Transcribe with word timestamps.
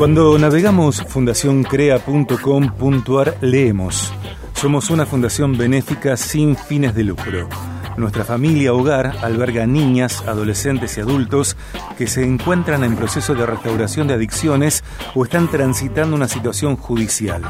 Cuando 0.00 0.32
navegamos 0.38 1.04
fundacioncrea.com.ar 1.08 3.36
leemos, 3.42 4.14
somos 4.54 4.88
una 4.88 5.04
fundación 5.04 5.58
benéfica 5.58 6.16
sin 6.16 6.56
fines 6.56 6.94
de 6.94 7.04
lucro. 7.04 7.50
Nuestra 7.98 8.24
familia 8.24 8.72
hogar 8.72 9.14
alberga 9.20 9.66
niñas, 9.66 10.24
adolescentes 10.26 10.96
y 10.96 11.02
adultos 11.02 11.54
que 11.98 12.06
se 12.06 12.24
encuentran 12.24 12.82
en 12.82 12.96
proceso 12.96 13.34
de 13.34 13.44
restauración 13.44 14.08
de 14.08 14.14
adicciones 14.14 14.82
o 15.14 15.24
están 15.24 15.50
transitando 15.50 16.16
una 16.16 16.28
situación 16.28 16.76
judicial. 16.76 17.42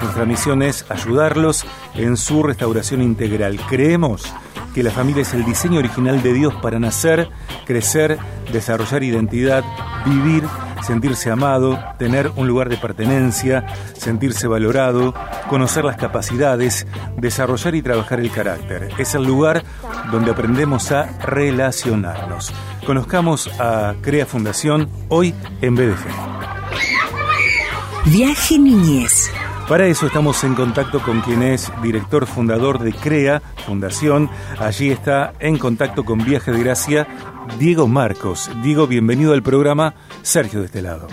Nuestra 0.00 0.26
misión 0.26 0.62
es 0.62 0.88
ayudarlos 0.88 1.66
en 1.96 2.16
su 2.16 2.44
restauración 2.44 3.02
integral. 3.02 3.58
Creemos 3.68 4.32
que 4.76 4.84
la 4.84 4.92
familia 4.92 5.22
es 5.22 5.34
el 5.34 5.44
diseño 5.44 5.80
original 5.80 6.22
de 6.22 6.34
Dios 6.34 6.54
para 6.62 6.78
nacer, 6.78 7.28
crecer, 7.64 8.16
desarrollar 8.52 9.02
identidad, 9.02 9.64
vivir 10.04 10.44
sentirse 10.82 11.30
amado, 11.30 11.78
tener 11.98 12.32
un 12.36 12.46
lugar 12.46 12.68
de 12.68 12.76
pertenencia, 12.76 13.66
sentirse 13.96 14.46
valorado, 14.46 15.14
conocer 15.48 15.84
las 15.84 15.96
capacidades, 15.96 16.86
desarrollar 17.16 17.74
y 17.74 17.82
trabajar 17.82 18.20
el 18.20 18.30
carácter. 18.30 18.90
Es 18.98 19.14
el 19.14 19.24
lugar 19.24 19.62
donde 20.10 20.30
aprendemos 20.30 20.92
a 20.92 21.04
relacionarnos. 21.20 22.52
Conozcamos 22.84 23.48
a 23.58 23.94
Crea 24.00 24.26
Fundación 24.26 24.88
hoy 25.08 25.34
en 25.60 25.74
BDG. 25.74 26.06
Viaje 28.06 28.58
Niñez. 28.58 29.30
Para 29.68 29.88
eso 29.88 30.06
estamos 30.06 30.44
en 30.44 30.54
contacto 30.54 31.00
con 31.00 31.20
quien 31.22 31.42
es 31.42 31.72
director 31.82 32.26
fundador 32.26 32.78
de 32.78 32.92
CREA 32.92 33.40
Fundación. 33.66 34.30
Allí 34.60 34.90
está 34.90 35.32
en 35.40 35.58
contacto 35.58 36.04
con 36.04 36.24
Viaje 36.24 36.52
de 36.52 36.62
Gracia 36.62 37.08
Diego 37.58 37.88
Marcos. 37.88 38.48
Diego, 38.62 38.86
bienvenido 38.86 39.32
al 39.32 39.42
programa. 39.42 39.94
Sergio 40.22 40.60
de 40.60 40.66
este 40.66 40.82
lado. 40.82 41.08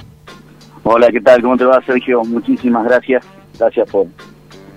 Hola, 0.84 1.08
¿qué 1.11 1.20
tal? 1.20 1.41
¿Cómo 1.41 1.58
te 1.58 1.66
va, 1.66 1.81
Sergio? 1.84 2.23
Muchísimas 2.25 2.85
gracias. 2.85 3.25
Gracias 3.58 3.89
por, 3.89 4.05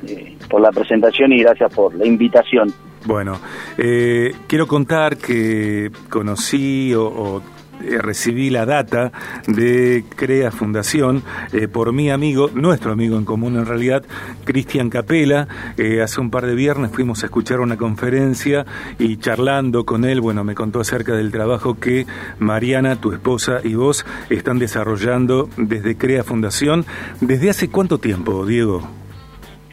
eh, 0.08 0.38
por 0.48 0.62
la 0.62 0.70
presentación 0.70 1.34
y 1.34 1.42
gracias 1.42 1.70
por 1.74 1.94
la 1.94 2.06
invitación. 2.06 2.72
Bueno, 3.04 3.38
eh, 3.76 4.32
quiero 4.46 4.66
contar 4.66 5.18
que 5.18 5.90
conocí 6.08 6.94
o 6.94 7.42
eh, 7.82 7.98
recibí 8.00 8.48
la 8.48 8.64
data 8.64 9.12
de 9.46 10.04
Crea 10.16 10.50
Fundación 10.50 11.22
eh, 11.52 11.68
por 11.68 11.92
mi 11.92 12.10
amigo, 12.10 12.50
nuestro 12.54 12.92
amigo 12.92 13.18
en 13.18 13.24
común 13.24 13.56
en 13.56 13.66
realidad, 13.66 14.02
Cristian 14.44 14.88
Capela. 14.88 15.46
Eh, 15.76 16.00
hace 16.00 16.20
un 16.20 16.30
par 16.30 16.46
de 16.46 16.54
viernes 16.54 16.90
fuimos 16.90 17.22
a 17.22 17.26
escuchar 17.26 17.60
una 17.60 17.76
conferencia 17.76 18.64
y 18.98 19.18
charlando 19.18 19.84
con 19.84 20.04
él, 20.04 20.20
bueno, 20.20 20.42
me 20.42 20.54
contó 20.54 20.80
acerca 20.80 21.14
del 21.14 21.30
trabajo 21.30 21.78
que 21.78 22.06
Mariana, 22.38 22.96
tu 22.96 23.12
esposa 23.12 23.60
y 23.62 23.74
vos 23.74 24.06
están 24.30 24.58
desarrollando 24.58 25.48
desde 25.56 25.96
Crea 25.96 26.24
Fundación. 26.24 26.86
¿Desde 27.20 27.50
hace 27.50 27.68
cuánto 27.68 27.98
tiempo, 27.98 28.46
Diego? 28.46 28.88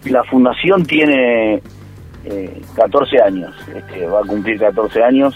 La 0.06 0.24
fundación 0.26 0.86
tiene 0.86 1.62
14 2.76 3.22
años, 3.22 3.56
este, 3.74 4.06
va 4.08 4.20
a 4.20 4.24
cumplir 4.24 4.60
14 4.60 5.04
años 5.04 5.36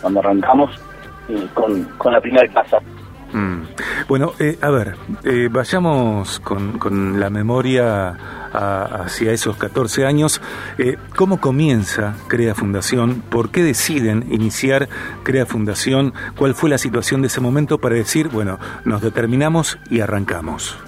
cuando 0.00 0.20
arrancamos 0.20 0.70
con, 1.54 1.84
con 1.98 2.12
la 2.12 2.20
primera 2.20 2.48
casa. 2.48 2.78
Mm. 3.32 3.62
Bueno, 4.08 4.32
eh, 4.38 4.56
a 4.62 4.70
ver, 4.70 4.94
eh, 5.24 5.48
vayamos 5.50 6.40
con, 6.40 6.78
con, 6.78 7.20
la 7.20 7.28
memoria 7.28 8.16
hacia 8.50 9.32
esos 9.32 9.56
14 9.56 10.06
años. 10.06 10.40
Eh, 10.78 10.96
¿Cómo 11.14 11.38
comienza 11.38 12.14
Crea 12.28 12.54
Fundación? 12.54 13.22
¿Por 13.30 13.50
qué 13.50 13.62
deciden 13.62 14.24
iniciar 14.30 14.88
Crea 15.24 15.44
Fundación? 15.44 16.14
¿Cuál 16.38 16.54
fue 16.54 16.70
la 16.70 16.78
situación 16.78 17.20
de 17.20 17.26
ese 17.26 17.40
momento 17.40 17.78
para 17.78 17.96
decir, 17.96 18.28
bueno, 18.28 18.58
nos 18.84 19.02
determinamos 19.02 19.78
y 19.90 20.00
arrancamos? 20.00 20.78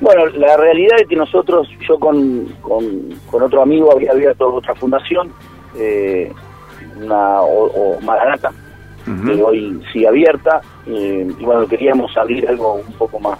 Bueno, 0.00 0.26
la 0.26 0.56
realidad 0.58 0.98
es 1.00 1.08
que 1.08 1.16
nosotros, 1.16 1.66
yo 1.88 1.98
con, 1.98 2.44
con, 2.60 2.84
con 3.30 3.42
otro 3.42 3.62
amigo 3.62 3.90
había 3.92 4.10
abierto 4.10 4.52
otra 4.52 4.74
fundación, 4.74 5.32
una 7.00 7.40
o, 7.40 7.94
o 7.96 8.00
Maranata, 8.02 8.52
hoy 9.44 9.82
sigue 9.92 10.08
abierta. 10.08 10.60
y 10.86 11.44
bueno, 11.44 11.66
queríamos 11.66 12.16
abrir 12.16 12.48
algo 12.48 12.74
un 12.74 12.92
poco 12.94 13.18
más, 13.20 13.38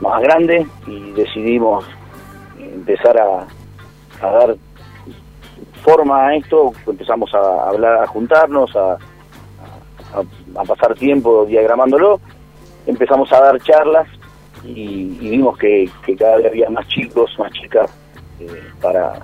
más 0.00 0.22
grande 0.22 0.66
y 0.86 1.12
decidimos 1.12 1.84
empezar 2.58 3.18
a, 3.18 3.46
dar 4.20 4.56
forma 5.82 6.28
a 6.28 6.36
esto. 6.36 6.72
Empezamos 6.86 7.32
a 7.34 7.68
hablar, 7.68 8.02
a 8.02 8.06
juntarnos, 8.06 8.74
a, 8.76 8.96
pasar 10.66 10.94
tiempo 10.94 11.44
diagramándolo. 11.46 12.20
Empezamos 12.86 13.32
a 13.32 13.40
dar 13.40 13.60
charlas 13.60 14.08
y, 14.64 15.04
vimos 15.18 15.56
que, 15.58 15.90
cada 16.18 16.36
vez 16.38 16.46
había 16.46 16.70
más 16.70 16.86
chicos, 16.88 17.34
más 17.38 17.52
chicas 17.52 17.90
eh, 18.40 18.46
para, 18.80 19.20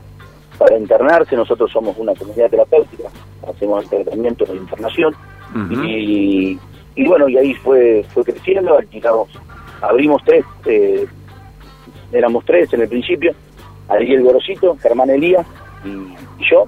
para 0.58 0.78
internarse. 0.78 1.36
Nosotros 1.36 1.70
somos 1.72 1.96
una 1.98 2.14
comunidad 2.14 2.50
terapéutica, 2.50 3.08
hacemos 3.48 3.84
el 3.84 3.90
tratamiento 3.90 4.44
de 4.44 4.56
internación 4.56 5.14
y, 6.94 7.06
bueno, 7.06 7.28
y 7.28 7.36
ahí 7.36 7.54
fue 7.54 8.04
fue 8.12 8.24
creciendo, 8.24 8.76
alquilamos, 8.76 9.28
abrimos 9.80 10.22
tres, 10.24 10.44
eh, 10.64 11.06
éramos 12.12 12.44
tres 12.44 12.72
en 12.72 12.82
el 12.82 12.88
principio, 12.88 13.34
Ariel 13.88 14.22
Gorosito, 14.22 14.76
Germán 14.78 15.10
Elías 15.10 15.46
y, 15.84 16.44
yo. 16.50 16.64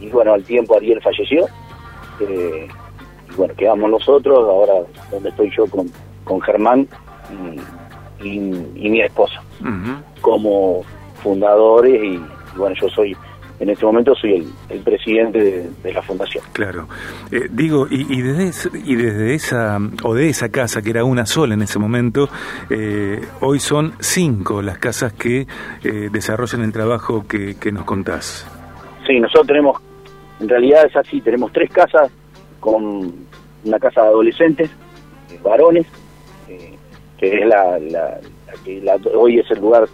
Y, 0.00 0.08
bueno, 0.08 0.34
al 0.34 0.44
tiempo 0.44 0.76
Ariel 0.76 1.00
falleció. 1.02 1.46
Eh, 2.20 2.68
y 3.30 3.34
bueno, 3.36 3.54
quedamos 3.54 3.90
nosotros, 3.90 4.38
ahora 4.38 4.74
donde 5.10 5.28
estoy 5.28 5.50
yo 5.56 5.66
con, 5.66 5.90
con 6.24 6.40
Germán 6.40 6.88
y, 8.22 8.88
mi 8.88 9.00
esposa, 9.00 9.42
como 10.20 10.82
fundadores 11.22 12.02
y 12.02 12.20
bueno, 12.56 12.74
yo 12.80 12.88
soy 12.88 13.16
en 13.60 13.70
este 13.70 13.84
momento 13.84 14.14
soy 14.14 14.46
el, 14.68 14.80
presidente 14.80 15.70
de, 15.82 15.92
la 15.92 16.02
fundación. 16.02 16.44
Claro. 16.52 16.86
Eh, 17.30 17.48
digo, 17.50 17.86
y, 17.90 18.22
desde, 18.22 18.70
y 18.84 18.94
desde 18.94 19.34
esa, 19.34 19.78
o 20.04 20.14
de 20.14 20.28
esa 20.28 20.50
casa, 20.50 20.80
que 20.82 20.90
era 20.90 21.04
una 21.04 21.26
sola 21.26 21.54
en 21.54 21.62
ese 21.62 21.78
momento, 21.78 22.28
eh, 22.70 23.20
hoy 23.40 23.58
son 23.58 23.94
cinco 23.98 24.62
las 24.62 24.78
casas 24.78 25.12
que 25.12 25.46
eh, 25.82 26.08
desarrollan 26.12 26.62
el 26.62 26.72
trabajo 26.72 27.26
que, 27.26 27.56
nos 27.72 27.84
contás. 27.84 28.46
Sí, 29.06 29.20
nosotros 29.20 29.48
tenemos, 29.48 29.82
en 30.40 30.48
realidad 30.48 30.86
es 30.86 30.96
así, 30.96 31.20
tenemos 31.20 31.52
tres 31.52 31.70
casas 31.70 32.10
con 32.60 33.12
una 33.64 33.78
casa 33.78 34.02
de 34.02 34.08
adolescentes, 34.08 34.70
varones, 35.42 35.86
que 37.18 37.40
es 37.40 37.46
la, 37.46 37.78
la, 37.78 38.18
que 38.64 38.82
hoy 39.14 39.38
es 39.38 39.50
el 39.50 39.60
lugar, 39.60 39.86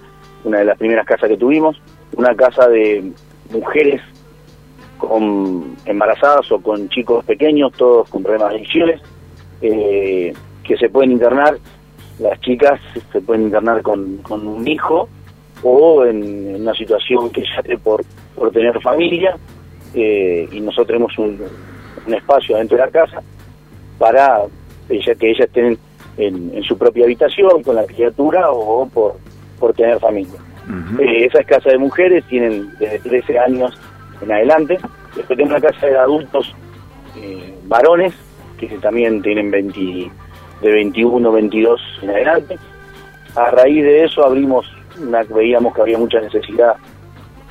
una 0.44 0.58
de 0.58 0.66
las 0.66 0.78
primeras 0.78 1.06
casas 1.06 1.28
que 1.28 1.36
tuvimos, 1.36 1.80
una 2.16 2.34
casa 2.36 2.68
de 2.68 3.12
mujeres 3.54 4.02
con 4.98 5.76
embarazadas 5.86 6.50
o 6.52 6.60
con 6.60 6.88
chicos 6.88 7.24
pequeños, 7.24 7.72
todos 7.72 8.08
con 8.08 8.22
problemas 8.22 8.50
de 8.50 8.56
adicciones, 8.56 9.00
eh, 9.62 10.32
que 10.62 10.76
se 10.76 10.88
pueden 10.88 11.12
internar, 11.12 11.58
las 12.18 12.40
chicas 12.40 12.80
se 13.12 13.20
pueden 13.20 13.44
internar 13.44 13.82
con, 13.82 14.20
un 14.30 14.68
hijo 14.68 15.08
o 15.62 16.04
en, 16.04 16.60
una 16.60 16.74
situación 16.74 17.30
que 17.30 17.42
ya 17.42 17.60
esté 17.60 17.78
por, 17.78 18.04
por 18.34 18.50
tener 18.50 18.80
familia, 18.80 19.36
eh, 19.94 20.48
y 20.50 20.60
nosotros 20.60 20.86
tenemos 20.88 21.18
un, 21.18 21.40
espacio 22.12 22.58
dentro 22.58 22.76
de 22.76 22.84
la 22.84 22.90
casa 22.90 23.22
para 23.98 24.42
ella, 24.90 25.14
que 25.14 25.30
ellas 25.30 25.46
estén 25.46 25.78
en, 26.18 26.62
su 26.62 26.76
propia 26.76 27.04
habitación 27.04 27.62
con 27.62 27.76
la 27.76 27.86
criatura 27.86 28.50
o 28.50 28.86
por, 28.86 29.16
por 29.58 29.72
tener 29.72 29.98
familia. 29.98 30.38
Eh, 30.98 31.26
esas 31.26 31.44
casas 31.46 31.72
de 31.72 31.78
mujeres 31.78 32.24
tienen 32.24 32.70
desde 32.78 32.98
13 33.00 33.38
años 33.38 33.78
en 34.20 34.32
adelante. 34.32 34.78
Después 35.14 35.36
tenemos 35.36 35.50
una 35.50 35.60
casa 35.60 35.86
de 35.86 35.98
adultos 35.98 36.54
eh, 37.16 37.54
varones, 37.64 38.14
que 38.58 38.68
también 38.78 39.20
tienen 39.22 39.50
20, 39.50 40.10
de 40.62 40.72
21, 40.72 41.32
22 41.32 41.80
en 42.02 42.10
adelante. 42.10 42.58
A 43.36 43.50
raíz 43.50 43.84
de 43.84 44.04
eso 44.04 44.24
abrimos, 44.24 44.66
una, 45.00 45.22
veíamos 45.24 45.74
que 45.74 45.82
había 45.82 45.98
mucha 45.98 46.20
necesidad 46.20 46.76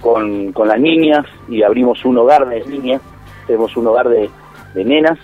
con, 0.01 0.53
las 0.65 0.79
niñas 0.79 1.25
y 1.47 1.61
abrimos 1.61 2.03
un 2.05 2.17
hogar 2.17 2.47
de 2.47 2.65
niñas. 2.65 3.01
Tenemos 3.45 3.75
un 3.77 3.87
hogar 3.87 4.09
de, 4.09 4.29
de 4.73 4.85
nenas 4.85 5.19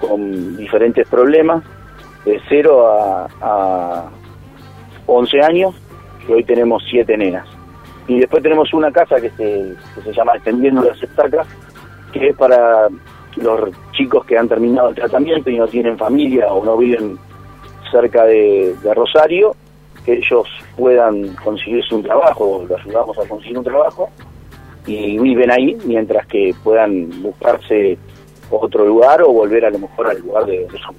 con 0.00 0.56
diferentes 0.56 1.06
problemas, 1.08 1.62
de 2.24 2.40
0 2.48 2.86
a, 2.86 3.28
a 3.40 4.10
11 5.06 5.40
años 5.42 5.74
hoy 6.34 6.44
tenemos 6.44 6.82
siete 6.88 7.16
nenas. 7.16 7.46
Y 8.06 8.20
después 8.20 8.42
tenemos 8.42 8.72
una 8.72 8.90
casa 8.90 9.20
que 9.20 9.30
se, 9.30 9.74
se 10.02 10.12
llama 10.12 10.32
Extendiendo 10.34 10.82
las 10.82 11.02
Estacas, 11.02 11.46
que 12.12 12.28
es 12.28 12.36
para 12.36 12.88
los 13.36 13.70
chicos 13.92 14.24
que 14.24 14.38
han 14.38 14.48
terminado 14.48 14.88
el 14.88 14.94
tratamiento 14.94 15.50
y 15.50 15.58
no 15.58 15.68
tienen 15.68 15.96
familia 15.98 16.48
o 16.48 16.64
no 16.64 16.76
viven 16.76 17.18
cerca 17.90 18.24
de, 18.24 18.74
Rosario, 18.94 19.54
que 20.04 20.14
ellos 20.14 20.46
puedan 20.76 21.34
conseguirse 21.36 21.94
un 21.94 22.02
trabajo, 22.02 22.64
los 22.68 22.80
ayudamos 22.80 23.18
a 23.18 23.28
conseguir 23.28 23.58
un 23.58 23.64
trabajo 23.64 24.10
y 24.86 25.18
viven 25.18 25.50
ahí 25.50 25.76
mientras 25.84 26.26
que 26.26 26.54
puedan 26.62 27.22
buscarse 27.22 27.98
otro 28.50 28.86
lugar 28.86 29.22
o 29.22 29.32
volver 29.32 29.66
a 29.66 29.70
lo 29.70 29.78
mejor 29.80 30.08
al 30.08 30.18
lugar 30.20 30.46
de, 30.46 30.60
de 30.60 30.78
su 30.78 30.94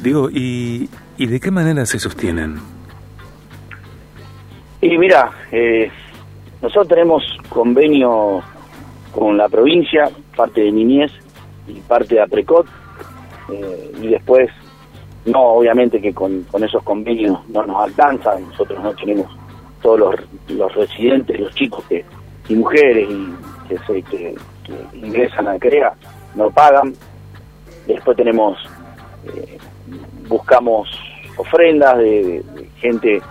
Digo, 0.00 0.28
¿y, 0.30 0.88
¿y 1.16 1.26
de 1.26 1.40
qué 1.40 1.50
manera 1.50 1.86
se 1.86 1.98
sostienen? 1.98 2.58
Y 4.80 4.98
mira, 4.98 5.30
eh, 5.50 5.90
nosotros 6.60 6.88
tenemos 6.88 7.22
convenio 7.48 8.42
con 9.12 9.36
la 9.36 9.48
provincia, 9.48 10.10
parte 10.36 10.60
de 10.60 10.72
niñez 10.72 11.12
y 11.66 11.74
parte 11.80 12.16
de 12.16 12.20
APRECOT, 12.22 12.66
eh, 13.52 13.92
y 14.02 14.08
después, 14.08 14.50
no, 15.24 15.40
obviamente 15.40 16.00
que 16.00 16.12
con, 16.12 16.44
esos 16.62 16.82
convenios 16.82 17.38
no 17.48 17.64
nos 17.64 17.84
alcanza, 17.84 18.38
nosotros 18.38 18.82
no 18.82 18.92
tenemos 18.94 19.26
todos 19.80 19.98
los, 19.98 20.14
los 20.48 20.74
residentes, 20.74 21.40
los 21.40 21.54
chicos 21.54 21.84
que, 21.88 22.04
y 22.48 22.54
mujeres 22.54 23.08
y 23.08 23.68
que, 23.68 23.78
se, 23.86 24.02
que, 24.02 24.34
ingresan 24.94 25.48
a 25.48 25.58
CREA, 25.58 25.92
no 26.34 26.50
pagan. 26.50 26.92
Después 27.86 28.16
tenemos, 28.16 28.58
eh, 29.26 29.58
buscamos 30.28 30.88
ofrendas 31.36 31.98
de, 31.98 32.42
gente 32.80 33.22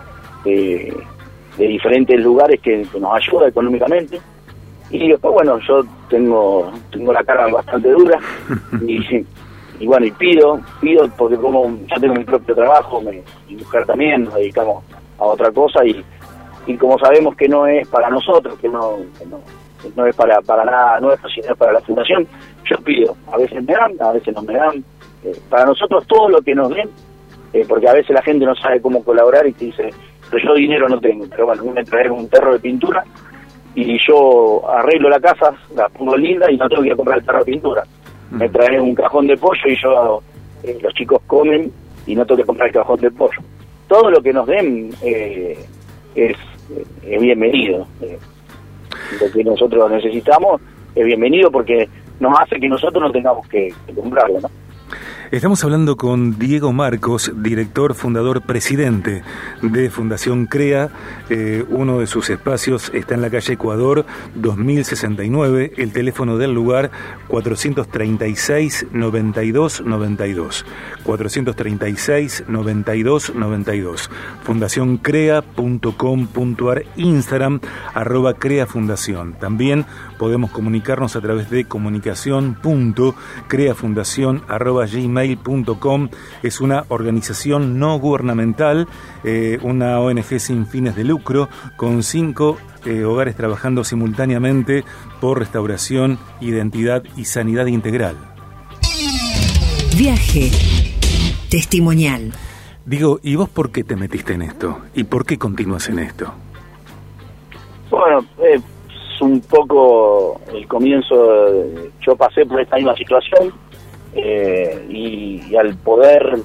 de, 1.56 1.68
diferentes 1.68 2.20
lugares 2.20 2.60
que, 2.60 2.86
nos 2.98 3.14
ayuda 3.14 3.48
económicamente. 3.48 4.20
Y 4.90 5.08
después, 5.08 5.34
bueno, 5.34 5.58
yo 5.66 5.82
tengo 6.08 6.70
tengo 6.90 7.12
la 7.12 7.24
cara 7.24 7.48
bastante 7.48 7.90
dura. 7.90 8.18
Y, 8.82 9.24
y 9.80 9.86
bueno, 9.86 10.06
y 10.06 10.10
pido, 10.12 10.60
pido 10.80 11.08
porque 11.16 11.36
como 11.36 11.76
yo 11.86 12.00
tengo 12.00 12.14
mi 12.14 12.24
propio 12.24 12.54
trabajo, 12.54 13.00
mi 13.00 13.22
mujer 13.56 13.84
también, 13.86 14.24
nos 14.24 14.34
dedicamos 14.34 14.84
a 15.18 15.24
otra 15.24 15.50
cosa 15.50 15.84
y, 15.84 16.04
y 16.66 16.76
como 16.76 16.98
sabemos 16.98 17.36
que 17.36 17.48
no 17.48 17.66
es 17.66 17.86
para 17.88 18.10
nosotros, 18.10 18.58
que 18.58 18.68
no, 18.68 18.98
no, 19.30 19.40
no, 19.94 20.06
es 20.06 20.16
para, 20.16 20.40
para 20.42 20.64
nada 20.64 21.00
nuestro, 21.00 21.28
sino 21.30 21.54
para 21.54 21.72
la 21.72 21.80
fundación, 21.80 22.26
yo 22.64 22.76
pido, 22.78 23.16
a 23.32 23.36
veces 23.36 23.64
me 23.64 23.72
dan, 23.72 23.92
a 24.00 24.12
veces 24.12 24.34
no 24.34 24.42
me 24.42 24.54
dan, 24.54 24.84
eh, 25.24 25.36
para 25.48 25.64
nosotros 25.64 26.06
todo 26.06 26.28
lo 26.28 26.42
que 26.42 26.54
nos 26.54 26.70
den, 26.70 26.90
eh, 27.52 27.64
porque 27.68 27.88
a 27.88 27.92
veces 27.92 28.10
la 28.10 28.22
gente 28.22 28.44
no 28.44 28.54
sabe 28.56 28.80
cómo 28.80 29.04
colaborar 29.04 29.46
y 29.46 29.52
te 29.52 29.66
dice, 29.66 29.90
pero 30.30 30.44
yo 30.44 30.54
dinero 30.54 30.88
no 30.88 31.00
tengo, 31.00 31.26
pero 31.28 31.46
bueno, 31.46 31.64
me 31.72 31.84
traer 31.84 32.10
un 32.10 32.28
perro 32.28 32.52
de 32.52 32.60
pintura 32.60 33.04
y 33.74 33.98
yo 34.06 34.68
arreglo 34.68 35.08
la 35.08 35.20
casa, 35.20 35.54
la 35.74 35.88
pongo 35.88 36.16
linda 36.16 36.50
y 36.50 36.56
no 36.56 36.68
tengo 36.68 36.82
que 36.82 36.88
ir 36.88 36.94
a 36.94 36.96
comprar 36.96 37.18
el 37.18 37.24
perro 37.24 37.38
de 37.40 37.44
pintura. 37.44 37.84
Me 38.30 38.48
traen 38.48 38.80
un 38.80 38.94
cajón 38.94 39.26
de 39.26 39.36
pollo 39.36 39.68
y 39.68 39.76
yo, 39.80 40.22
eh, 40.62 40.78
los 40.82 40.92
chicos 40.94 41.20
comen 41.26 41.70
y 42.06 42.14
no 42.14 42.24
tengo 42.24 42.38
que 42.38 42.46
comprar 42.46 42.68
el 42.68 42.74
cajón 42.74 43.00
de 43.00 43.10
pollo. 43.10 43.38
Todo 43.86 44.10
lo 44.10 44.20
que 44.20 44.32
nos 44.32 44.46
den 44.46 44.90
es, 45.02 45.58
es 46.14 46.36
bienvenido. 47.20 47.86
lo 48.00 49.32
que 49.32 49.44
nosotros 49.44 49.90
necesitamos 49.90 50.60
es 50.94 51.04
bienvenido 51.04 51.50
porque 51.50 51.88
nos 52.18 52.38
hace 52.40 52.58
que 52.58 52.68
nosotros 52.68 53.02
no 53.02 53.12
tengamos 53.12 53.46
que, 53.48 53.72
que 53.86 53.94
comprarlo, 53.94 54.40
¿no? 54.40 54.50
Estamos 55.32 55.64
hablando 55.64 55.96
con 55.96 56.38
Diego 56.38 56.72
Marcos, 56.72 57.32
director, 57.34 57.94
fundador, 57.94 58.42
presidente 58.42 59.24
de 59.60 59.90
Fundación 59.90 60.46
CREA. 60.46 60.88
Eh, 61.30 61.64
uno 61.68 61.98
de 61.98 62.06
sus 62.06 62.30
espacios 62.30 62.92
está 62.94 63.16
en 63.16 63.22
la 63.22 63.30
calle 63.30 63.54
Ecuador 63.54 64.06
2069, 64.36 65.72
el 65.78 65.92
teléfono 65.92 66.38
del 66.38 66.54
lugar 66.54 66.92
436 67.26 68.86
92 68.92 69.82
92. 69.84 70.64
436 71.02 72.44
92 72.46 73.34
92. 73.34 74.10
Fundacioncrea.com.ar, 74.44 76.84
Instagram, 76.94 77.58
arroba 77.94 78.34
Crea 78.34 78.66
Fundación. 78.66 79.32
También 79.32 79.86
podemos 80.18 80.52
comunicarnos 80.52 81.16
a 81.16 81.20
través 81.20 81.50
de 81.50 81.64
comunicación.creafundación 81.64 84.42
arroba 84.46 84.86
gmail.com. 85.16 86.08
Es 86.42 86.60
una 86.60 86.84
organización 86.88 87.78
no 87.78 87.98
gubernamental, 87.98 88.86
eh, 89.24 89.58
una 89.62 90.00
ONG 90.00 90.38
sin 90.38 90.66
fines 90.66 90.96
de 90.96 91.04
lucro, 91.04 91.48
con 91.76 92.02
cinco 92.02 92.58
eh, 92.84 93.04
hogares 93.04 93.36
trabajando 93.36 93.84
simultáneamente 93.84 94.84
por 95.20 95.38
restauración, 95.38 96.18
identidad 96.40 97.02
y 97.16 97.24
sanidad 97.24 97.66
integral. 97.66 98.16
Viaje 99.96 100.50
testimonial. 101.50 102.32
Digo, 102.84 103.18
¿y 103.22 103.34
vos 103.34 103.48
por 103.48 103.72
qué 103.72 103.82
te 103.82 103.96
metiste 103.96 104.34
en 104.34 104.42
esto? 104.42 104.78
¿Y 104.94 105.04
por 105.04 105.24
qué 105.24 105.38
continúas 105.38 105.88
en 105.88 105.98
esto? 105.98 106.32
Bueno, 107.90 108.24
eh, 108.38 108.60
es 109.16 109.22
un 109.22 109.40
poco 109.40 110.40
el 110.52 110.66
comienzo, 110.68 111.14
yo 112.00 112.14
pasé 112.16 112.44
por 112.44 112.60
esta 112.60 112.76
misma 112.76 112.94
situación, 112.94 113.52
eh, 114.16 114.86
y, 114.88 115.54
al 115.56 115.76
poder 115.76 116.38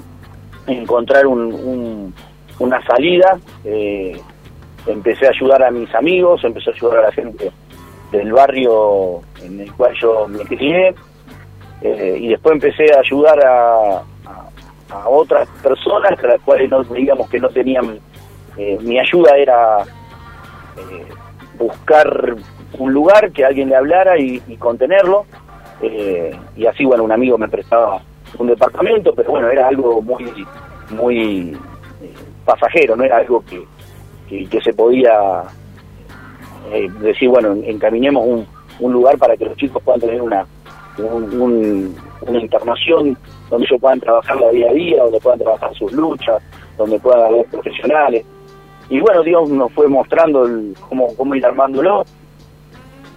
encontrar 0.67 1.25
una 1.25 2.85
salida, 2.85 3.39
eh, 3.63 4.19
empecé 4.85 5.27
a 5.27 5.29
ayudar 5.29 5.63
a 5.63 5.71
mis 5.71 5.93
amigos, 5.95 6.43
empecé 6.43 6.71
a 6.71 6.73
ayudar 6.73 6.99
a 6.99 7.01
la 7.03 7.11
gente 7.13 7.51
del 8.11 8.33
barrio 8.33 9.21
en 9.41 9.61
el 9.61 9.71
cual 9.73 9.93
yo 9.99 10.27
me 10.27 10.39
crié, 10.39 10.93
eh, 11.81 12.17
y 12.19 12.27
después 12.27 12.55
empecé 12.55 12.93
a 12.93 12.99
ayudar 12.99 13.39
a, 13.45 14.03
otras 15.05 15.47
personas, 15.63 16.21
a 16.21 16.27
las 16.27 16.41
cuales 16.41 16.69
no, 16.69 16.83
digamos 16.83 17.29
que 17.29 17.39
no 17.39 17.47
tenían, 17.47 17.97
mi 18.57 18.99
ayuda 18.99 19.37
era 19.37 19.85
buscar 21.57 22.35
un 22.77 22.91
lugar 22.91 23.31
que 23.31 23.45
alguien 23.45 23.69
le 23.69 23.77
hablara 23.77 24.19
y 24.19 24.41
contenerlo, 24.59 25.25
eh, 25.81 26.31
y 26.55 26.65
así, 26.65 26.85
bueno, 26.85 27.03
un 27.03 27.11
amigo 27.11 27.37
me 27.37 27.47
prestaba 27.47 28.01
un 28.37 28.47
departamento, 28.47 29.13
pero 29.13 29.31
bueno, 29.31 29.49
era 29.49 29.67
algo 29.67 30.01
muy, 30.01 30.25
muy 30.91 31.57
eh, 32.01 32.13
pasajero, 32.45 32.95
no 32.95 33.03
era 33.03 33.17
algo 33.17 33.43
que, 33.45 33.65
que, 34.47 34.61
se 34.61 34.73
podía 34.73 35.43
eh, 36.71 36.87
decir, 36.99 37.29
bueno, 37.29 37.53
encaminemos 37.63 38.25
un, 38.25 38.47
un 38.79 38.93
lugar 38.93 39.17
para 39.17 39.35
que 39.35 39.45
los 39.45 39.57
chicos 39.57 39.81
puedan 39.83 40.01
tener 40.01 40.21
una, 40.21 40.45
una 40.99 42.39
internación 42.39 43.17
donde 43.49 43.65
ellos 43.65 43.81
puedan 43.81 43.99
trabajar 43.99 44.39
la 44.39 44.49
día 44.51 44.69
a 44.69 44.73
día, 44.73 45.03
donde 45.03 45.19
puedan 45.19 45.39
trabajar 45.39 45.73
sus 45.75 45.91
luchas, 45.91 46.41
donde 46.77 46.99
puedan 46.99 47.25
haber 47.25 47.45
profesionales. 47.47 48.25
Y 48.89 48.99
bueno, 48.99 49.23
Dios 49.23 49.49
nos 49.49 49.71
fue 49.73 49.87
mostrando 49.87 50.47
cómo, 50.87 51.15
cómo 51.15 51.35
ir 51.35 51.45
armándolo 51.45 52.05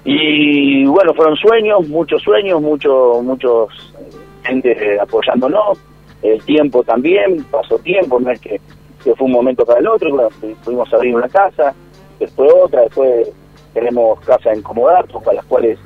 y 0.04 0.84
bueno, 0.84 1.14
fueron 1.14 1.34
sueños, 1.36 1.88
muchos 1.88 2.22
sueños, 2.22 2.60
muchos, 2.60 3.22
muchos 3.22 3.94
eh, 3.98 4.10
gente 4.42 5.00
apoyándonos, 5.00 5.78
el 6.22 6.42
tiempo 6.44 6.82
también, 6.82 7.42
pasó 7.44 7.78
tiempo, 7.78 8.20
no 8.20 8.30
es 8.30 8.40
que, 8.40 8.60
fue 9.02 9.14
un 9.20 9.32
momento 9.32 9.64
para 9.64 9.80
el 9.80 9.86
otro, 9.86 10.10
bueno, 10.10 10.28
pudimos 10.62 10.92
abrir 10.92 11.14
una 11.14 11.28
casa, 11.28 11.74
después 12.18 12.50
otra, 12.62 12.82
después 12.82 13.28
tenemos 13.72 14.20
casas 14.20 14.54
en 14.54 14.62
comodato, 14.62 15.20
para 15.20 15.36
las 15.36 15.44
cuales 15.46 15.78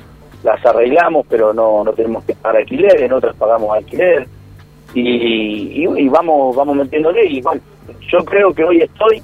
las 0.43 0.65
arreglamos, 0.65 1.27
pero 1.29 1.53
no, 1.53 1.83
no 1.83 1.93
tenemos 1.93 2.25
que 2.25 2.35
pagar 2.35 2.59
alquiler, 2.59 3.03
en 3.03 3.13
otras 3.13 3.35
pagamos 3.37 3.77
alquiler, 3.77 4.29
y, 4.95 5.85
y, 5.85 6.09
vamos, 6.09 6.57
vamos 6.57 6.77
metiéndole, 6.77 7.27
y 7.27 7.41
bueno, 7.41 7.61
yo 8.11 8.25
creo 8.25 8.53
que 8.53 8.65
hoy 8.65 8.83
estoy 8.83 9.23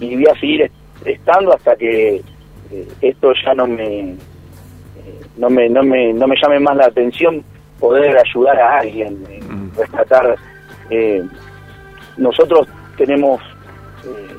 y 0.00 0.14
voy 0.14 0.26
a 0.26 0.40
seguir 0.40 0.70
estando 1.04 1.52
hasta 1.54 1.76
que 1.76 2.22
eh, 2.70 2.88
esto 3.00 3.32
ya 3.44 3.54
no 3.54 3.66
me, 3.66 4.10
eh, 4.10 4.16
no 5.36 5.50
me 5.50 5.68
no 5.68 5.82
me 5.82 6.12
no 6.12 6.26
me 6.26 6.36
llame 6.40 6.60
más 6.60 6.76
la 6.76 6.86
atención 6.86 7.44
poder 7.78 8.16
ayudar 8.18 8.58
a 8.58 8.78
alguien 8.78 9.22
mm. 9.22 9.76
rescatar 9.76 10.36
eh, 10.90 11.22
nosotros 12.16 12.66
tenemos 12.96 13.40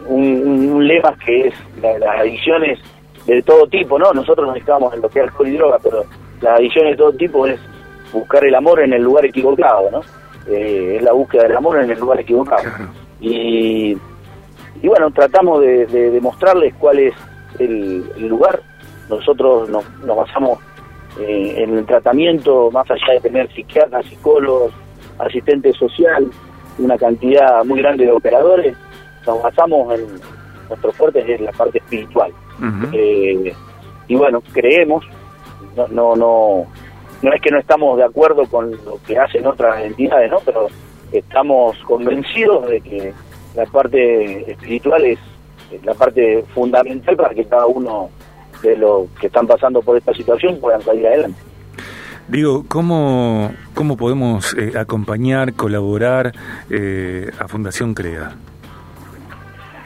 un, 0.07 0.88
lema 0.88 1.15
que 1.25 1.48
es 1.48 1.53
las 1.81 2.19
adicciones 2.19 2.79
de 3.25 3.41
todo 3.43 3.67
tipo 3.67 4.00
no 4.00 4.13
nosotros 4.13 4.48
nos 4.48 4.57
estamos 4.57 4.93
en 4.93 5.01
lo 5.01 5.10
que 5.10 5.19
es 5.19 5.25
alcohol 5.25 5.48
y 5.48 5.57
droga 5.57 5.79
pero 5.84 6.05
las 6.41 6.60
adicciones 6.60 6.91
de 6.91 6.98
todo 6.98 7.13
tipo 7.13 7.46
es 7.46 7.60
buscar 8.13 8.43
el 8.46 8.55
amor 8.55 8.81
en 8.81 8.93
el 8.93 9.03
lugar 9.03 9.25
equivocado 9.25 9.91
no 9.91 10.01
es 10.48 11.03
la 11.03 11.12
búsqueda 11.12 11.43
del 11.43 11.57
amor 11.57 11.77
en 11.81 11.91
el 11.91 12.00
lugar 12.00 12.22
equivocado. 12.22 12.63
Y 13.19 13.98
y 14.81 14.88
bueno 14.88 15.10
tratamos 15.12 15.62
de, 15.62 15.86
de 15.88 16.12
demostrarles 16.12 16.74
cuál 16.75 17.00
es 17.00 17.13
el, 17.60 18.28
lugar. 18.28 18.62
Nosotros 19.10 19.70
nos, 19.70 19.86
basamos 20.06 20.60
eh, 21.20 21.56
en 21.58 21.78
el 21.78 21.86
tratamiento, 21.86 22.70
más 22.72 22.90
allá 22.92 23.14
de 23.14 23.20
tener 23.22 23.52
psiquiatras, 23.54 24.06
psicólogos, 24.06 24.74
asistentes 25.20 25.76
social, 25.78 26.30
una 26.78 26.98
cantidad 26.98 27.64
muy 27.66 27.82
grande 27.82 28.06
de 28.06 28.12
operadores, 28.12 28.76
nos 29.26 29.42
basamos 29.42 30.00
en 30.00 30.08
nuestro 30.70 30.92
fuerte 30.92 31.34
es 31.34 31.42
la 31.42 31.52
parte 31.52 31.80
espiritual. 31.80 32.32
Eh, 32.92 33.54
y 34.08 34.16
bueno, 34.16 34.42
creemos, 34.52 35.06
no, 35.76 35.88
no, 35.88 36.16
no, 36.16 36.66
no 37.22 37.34
es 37.34 37.42
que 37.42 37.52
no 37.52 37.60
estamos 37.60 37.98
de 37.98 38.04
acuerdo 38.04 38.46
con 38.48 38.72
lo 38.72 39.00
que 39.06 39.18
hacen 39.18 39.46
otras 39.46 39.84
entidades, 39.84 40.32
¿no? 40.32 40.40
Pero 40.46 40.68
estamos 41.12 41.78
convencidos 41.80 42.68
de 42.68 42.82
que 42.82 43.14
la 43.56 43.66
parte 43.66 44.52
espiritual 44.52 45.06
es 45.06 45.20
la 45.83 45.93
parte 45.93 46.43
fundamental 46.53 47.15
para 47.15 47.33
que 47.33 47.45
cada 47.45 47.65
uno 47.65 48.09
de 48.62 48.77
los 48.77 49.09
que 49.19 49.27
están 49.27 49.47
pasando 49.47 49.81
por 49.81 49.97
esta 49.97 50.13
situación 50.13 50.59
puedan 50.59 50.81
salir 50.81 51.07
adelante. 51.07 51.39
Digo, 52.27 52.65
¿cómo, 52.67 53.51
cómo 53.74 53.95
podemos 53.95 54.53
eh, 54.53 54.74
acompañar, 54.77 55.53
colaborar 55.53 56.33
eh, 56.69 57.31
a 57.39 57.47
Fundación 57.47 57.93
CREA? 57.93 58.36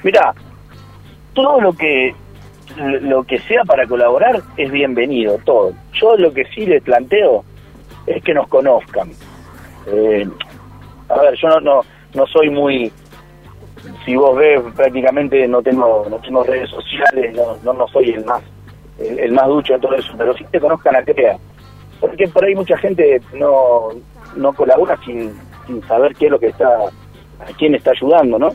Mira, 0.04 0.34
todo 1.34 1.62
lo 1.62 1.74
que 1.74 2.16
lo 2.78 3.24
que 3.26 3.38
sea 3.40 3.64
para 3.66 3.86
colaborar 3.86 4.42
es 4.58 4.72
bienvenido, 4.72 5.38
todo. 5.44 5.74
Yo 5.94 6.16
lo 6.16 6.34
que 6.34 6.46
sí 6.56 6.66
les 6.66 6.82
planteo 6.82 7.44
es 8.08 8.24
que 8.24 8.34
nos 8.34 8.48
conozcan. 8.48 9.12
Eh, 9.88 10.28
a 11.10 11.22
ver, 11.22 11.36
yo 11.36 11.50
no, 11.50 11.60
no, 11.60 11.82
no 12.14 12.28
soy 12.28 12.50
muy 12.50 12.92
si 14.06 14.16
vos 14.16 14.38
ves 14.38 14.62
prácticamente 14.76 15.48
no 15.48 15.62
tengo 15.62 16.06
no 16.10 16.18
tengo 16.18 16.44
redes 16.44 16.70
sociales 16.70 17.36
no 17.36 17.74
no, 17.74 17.88
soy 17.88 18.12
el 18.12 18.26
más 18.26 18.42
el, 19.00 19.32
más 19.32 19.48
ducho 19.48 19.74
de 19.74 19.80
todo 19.80 19.96
eso 19.96 20.14
pero 20.18 20.36
sí 20.36 20.46
te 20.52 20.60
conozcan 20.60 20.96
a 20.96 21.04
CREA 21.04 21.38
porque 22.02 22.28
por 22.28 22.44
ahí 22.44 22.56
mucha 22.56 22.76
gente 22.78 23.22
no, 23.34 23.90
no 24.36 24.54
colabora 24.54 24.98
sin, 25.06 25.32
sin 25.68 25.82
saber 25.88 26.16
qué 26.16 26.26
es 26.26 26.32
lo 26.32 26.40
que 26.40 26.48
está, 26.48 26.68
a 26.68 27.54
quién 27.58 27.76
está 27.76 27.92
ayudando, 27.92 28.40
¿no? 28.40 28.50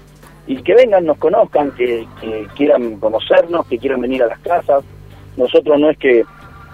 Y 0.48 0.56
que 0.62 0.74
vengan, 0.74 1.06
nos 1.06 1.16
conozcan, 1.18 1.70
que, 1.72 2.06
quieran 2.56 2.98
conocernos, 2.98 3.66
que 3.66 3.78
quieran 3.78 4.00
venir 4.00 4.22
a 4.24 4.26
las 4.26 4.40
casas. 4.40 4.84
Nosotros 5.36 5.78
no 5.78 5.90
es 5.90 5.98
que, 5.98 6.24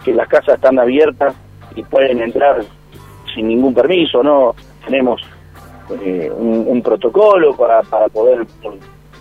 las 0.07 0.29
casas 0.29 0.57
están 0.57 0.79
abiertas 0.79 1.35
y 1.77 1.83
pueden 1.83 2.23
entrar 2.23 2.65
sin 3.35 3.49
ningún 3.49 3.75
permiso, 3.75 4.23
¿no? 4.23 4.55
Tenemos 4.85 5.23
eh, 5.91 6.31
un, 6.31 6.83
protocolo 6.83 7.55
para, 7.57 7.83
para 7.83 8.09
poder, 8.09 8.47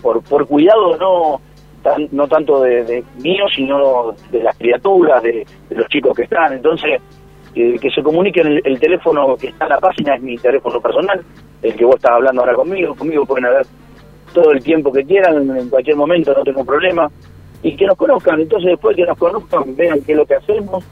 por, 0.00 0.22
por, 0.22 0.46
cuidado, 0.46 0.96
no 0.96 1.40
no 2.12 2.28
tanto 2.28 2.60
de, 2.60 3.02
mío, 3.18 3.44
sino 3.52 4.14
de 4.30 4.42
las 4.42 4.56
criaturas, 4.56 5.20
de, 5.22 5.44
de, 5.68 5.74
los 5.74 5.88
chicos 5.88 6.14
que 6.14 6.22
están. 6.22 6.52
Entonces, 6.52 7.00
que, 7.54 7.90
se 7.94 8.02
comuniquen, 8.02 8.60
el, 8.64 8.80
teléfono 8.80 9.36
que 9.36 9.48
está 9.48 9.64
en 9.64 9.70
la 9.70 9.80
página 9.80 10.14
es 10.14 10.22
mi 10.22 10.36
teléfono 10.36 10.80
personal, 10.80 11.20
el 11.62 11.74
que 11.74 11.84
vos 11.84 11.96
estás 11.96 12.12
hablando 12.12 12.42
ahora 12.42 12.54
conmigo, 12.54 12.94
conmigo 12.94 13.26
pueden 13.26 13.46
haber 13.46 13.66
todo 14.32 14.52
el 14.52 14.62
tiempo 14.62 14.92
que 14.92 15.04
quieran, 15.04 15.50
en 15.56 15.68
cualquier 15.68 15.96
momento, 15.96 16.32
no 16.32 16.42
tengo 16.42 16.64
problema, 16.64 17.10
y 17.62 17.76
que 17.76 17.86
nos 17.86 17.96
conozcan, 17.96 18.40
entonces 18.40 18.70
después 18.70 18.96
que 18.96 19.04
nos 19.04 19.18
conozcan, 19.18 19.76
vean 19.76 20.00
qué 20.02 20.12
es 20.12 20.18
lo 20.18 20.26
que 20.26 20.36
hacemos, 20.36 20.84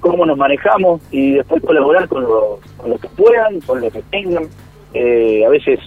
cómo 0.00 0.24
nos 0.24 0.38
manejamos, 0.38 1.02
y 1.10 1.32
después 1.32 1.62
colaborar 1.62 2.08
con 2.08 2.22
lo, 2.22 2.58
que 3.00 3.08
puedan, 3.08 3.60
con 3.60 3.80
lo 3.80 3.90
que 3.90 4.02
tengan, 4.10 4.44
eh, 4.94 5.44
a 5.44 5.48
veces 5.48 5.80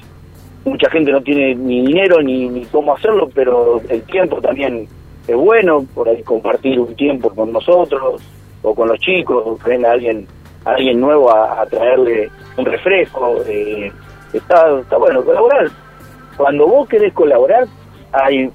mucha 0.66 0.90
gente 0.90 1.12
no 1.12 1.22
tiene 1.22 1.56
ni 1.56 1.86
dinero 1.86 2.22
ni, 2.22 2.50
ni 2.50 2.66
cómo 2.66 2.96
hacerlo, 2.96 3.30
pero 3.34 3.82
el 3.90 4.02
tiempo 4.04 4.42
también 4.42 4.88
es 5.28 5.36
bueno, 5.36 5.86
por 5.94 6.10
ahí 6.10 6.22
compartir 6.24 6.80
un 6.80 6.96
tiempo 6.96 7.30
con 7.30 7.52
nosotros, 7.52 8.22
o 8.64 8.76
con 8.76 8.88
los 8.88 9.00
chicos, 9.00 9.44
o 9.46 9.58
venga 9.66 9.92
alguien 9.92 10.28
alguien 10.66 11.00
nuevo 11.00 11.32
a, 11.34 11.66
traerle 11.66 12.30
un 12.58 12.66
refresco. 12.66 13.44
Eh, 13.48 13.92
está, 14.34 14.80
está 14.80 14.98
bueno 14.98 15.24
colaborar. 15.24 15.70
Cuando 16.38 16.68
vos 16.68 16.88
querés 16.88 17.14
colaborar, 17.14 17.68
hay 18.12 18.52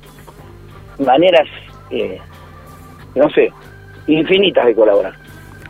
maneras, 0.99 1.49
eh, 1.91 2.19
no 3.15 3.29
sé, 3.31 3.53
infinitas 4.07 4.67
de 4.67 4.75
colaborar. 4.75 5.15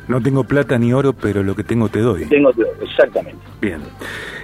No 0.09 0.21
tengo 0.23 0.45
plata 0.45 0.79
ni 0.79 0.93
oro, 0.93 1.13
pero 1.13 1.43
lo 1.43 1.57
que 1.57 1.65
tengo 1.65 1.89
te 1.89 2.01
doy. 2.01 2.27
Tengo 2.27 2.53
exactamente. 2.81 3.45
Bien. 3.61 3.81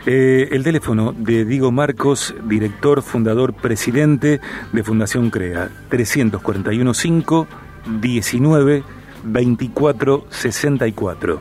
Eh, 0.05 0.49
el 0.51 0.65
teléfono 0.65 1.15
de 1.17 1.45
Diego 1.45 1.71
Marcos, 1.71 2.35
director, 2.45 3.03
fundador, 3.03 3.55
presidente 3.55 4.41
de 4.73 4.83
Fundación 4.83 5.31
CREA, 5.31 5.71
341 5.91 6.93
5 6.93 7.47
19 8.01 8.83
24 9.23 10.27
64. 10.29 11.41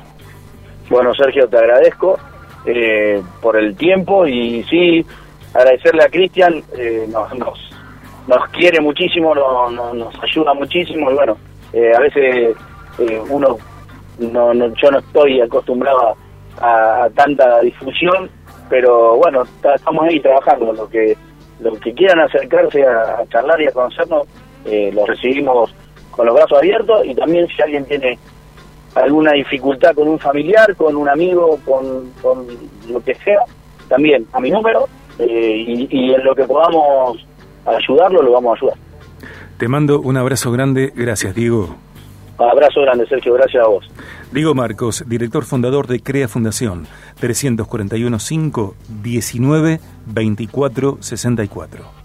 Bueno, 0.90 1.14
Sergio, 1.14 1.49
te 1.49 1.56
agradezco 1.56 2.18
eh, 2.66 3.23
por 3.40 3.56
el 3.56 3.76
tiempo 3.76 4.26
y 4.26 4.62
sí, 4.64 5.04
agradecerle 5.54 6.04
a 6.04 6.08
Cristian, 6.08 6.62
eh, 6.76 7.08
nos, 7.11 7.32
nos, 8.28 8.49
quiere 8.50 8.80
muchísimo, 8.80 9.34
nos 9.34 10.23
ayuda 10.23 10.54
muchísimo 10.54 11.11
y 11.11 11.14
bueno, 11.14 11.37
a 11.96 12.00
veces 12.00 12.56
uno 13.28 13.58
no, 14.18 14.52
yo 14.52 14.90
no 14.90 14.99
estoy 14.99 15.40
acostumbrado 15.40 16.16
a, 16.61 17.09
tanta 17.14 17.61
difusión, 17.61 18.30
pero 18.68 19.16
bueno, 19.16 19.44
estamos 19.75 20.04
ahí 20.04 20.21
trabajando. 20.21 20.73
Lo 20.73 20.88
que, 20.88 21.16
lo 21.61 21.73
que 21.75 21.92
quieran 21.94 22.21
acercarse 22.21 22.85
a, 22.85 23.25
charlar 23.28 23.61
y 23.61 23.66
a 23.66 23.73
conocernos, 23.73 24.26
eh, 24.64 24.90
los 24.94 25.09
recibimos 25.09 25.75
con 26.11 26.26
los 26.26 26.35
brazos 26.35 26.59
abiertos 26.59 27.04
y 27.04 27.14
también 27.14 27.47
si 27.49 27.61
alguien 27.61 27.85
tiene 27.87 28.18
alguna 28.94 29.33
dificultad 29.33 29.94
con 29.94 30.09
un 30.09 30.18
familiar, 30.18 30.75
con 30.76 30.97
un 30.97 31.09
amigo, 31.09 31.59
con, 31.64 32.11
con 32.23 32.47
lo 32.88 33.02
que 33.02 33.14
sea, 33.16 33.40
también 33.88 34.26
a 34.33 34.40
mi 34.40 34.50
número 34.50 34.88
eh, 35.18 35.64
y, 35.66 35.88
y 35.90 36.14
en 36.14 36.25
lo 36.25 36.35
que 36.35 36.44
podamos 36.44 37.26
ayudarlo, 37.66 38.23
lo 38.23 38.33
vamos 38.33 38.52
a 38.52 38.56
ayudar. 38.61 38.78
Te 39.59 39.68
mando 39.68 40.00
un 40.00 40.16
abrazo 40.16 40.52
grande, 40.52 40.92
gracias 40.94 41.35
Diego. 41.35 41.76
Abrazo 42.38 42.80
grande, 42.82 43.06
Sergio, 43.06 43.34
gracias 43.34 43.64
a 43.64 43.68
vos. 43.68 43.88
Diego 44.32 44.54
Marcos, 44.54 45.04
director 45.06 45.44
fundador 45.44 45.86
de 45.86 46.00
Crea 46.00 46.28
Fundación, 46.28 46.86
341 47.20 48.18
5 48.18 48.74
19 49.02 49.80
24 50.06 50.98
64. 51.00 52.03